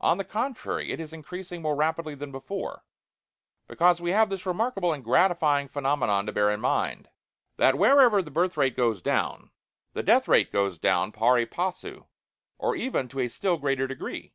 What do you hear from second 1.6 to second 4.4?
more rapidly than before, because we have